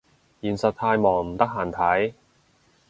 [0.41, 2.13] 現實太忙唔得閒睇